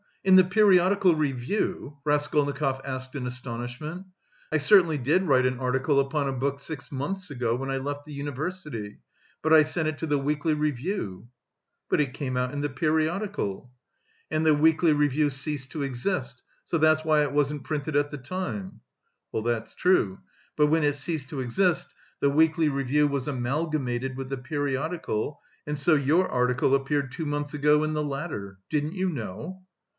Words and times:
In 0.23 0.35
the 0.35 0.43
Periodical 0.43 1.15
Review?" 1.15 1.97
Raskolnikov 2.05 2.81
asked 2.83 3.15
in 3.15 3.25
astonishment. 3.27 4.05
"I 4.51 4.57
certainly 4.57 4.97
did 4.97 5.23
write 5.23 5.45
an 5.47 5.59
article 5.59 5.99
upon 5.99 6.27
a 6.27 6.33
book 6.33 6.59
six 6.59 6.91
months 6.91 7.29
ago 7.31 7.55
when 7.55 7.69
I 7.71 7.77
left 7.77 8.05
the 8.05 8.13
university, 8.13 8.99
but 9.41 9.53
I 9.53 9.61
sent 9.63 9.87
it 9.87 9.97
to 9.99 10.07
the 10.07 10.19
Weekly 10.19 10.53
Review." 10.55 11.27
"But 11.89 12.01
it 12.01 12.13
came 12.13 12.37
out 12.37 12.51
in 12.51 12.61
the 12.61 12.69
Periodical." 12.69 13.71
"And 14.29 14.43
the 14.43 14.53
Weekly 14.55 14.93
Review 14.93 15.31
ceased 15.31 15.71
to 15.71 15.81
exist, 15.83 16.41
so 16.63 16.77
that's 16.79 17.03
why 17.05 17.23
it 17.23 17.33
wasn't 17.33 17.63
printed 17.63 17.95
at 17.95 18.09
the 18.11 18.19
time." 18.19 18.81
"That's 19.33 19.73
true; 19.75 20.19
but 20.55 20.67
when 20.67 20.83
it 20.83 20.95
ceased 20.95 21.29
to 21.29 21.41
exist, 21.41 21.93
the 22.19 22.29
Weekly 22.29 22.69
Review 22.69 23.07
was 23.07 23.27
amalgamated 23.27 24.17
with 24.17 24.29
the 24.29 24.37
Periodical, 24.37 25.41
and 25.67 25.77
so 25.77 25.93
your 25.95 26.27
article 26.29 26.73
appeared 26.75 27.11
two 27.11 27.25
months 27.25 27.53
ago 27.55 27.83
in 27.83 27.93
the 27.93 28.03
latter. 28.03 28.57
Didn't 28.69 28.93
you 28.93 29.09
know?" 29.09 29.63